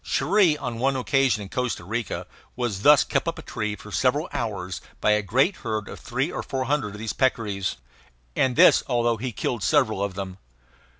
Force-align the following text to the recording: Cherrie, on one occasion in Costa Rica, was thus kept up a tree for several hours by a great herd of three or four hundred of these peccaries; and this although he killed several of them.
Cherrie, 0.03 0.57
on 0.57 0.79
one 0.79 0.95
occasion 0.95 1.43
in 1.43 1.49
Costa 1.49 1.83
Rica, 1.85 2.25
was 2.55 2.81
thus 2.81 3.03
kept 3.03 3.27
up 3.27 3.37
a 3.37 3.43
tree 3.43 3.75
for 3.75 3.91
several 3.91 4.27
hours 4.33 4.81
by 4.99 5.11
a 5.11 5.21
great 5.21 5.57
herd 5.57 5.87
of 5.87 5.99
three 5.99 6.31
or 6.31 6.41
four 6.41 6.63
hundred 6.63 6.95
of 6.95 6.97
these 6.97 7.13
peccaries; 7.13 7.75
and 8.35 8.55
this 8.55 8.81
although 8.87 9.17
he 9.17 9.31
killed 9.31 9.61
several 9.61 10.03
of 10.03 10.15
them. 10.15 10.39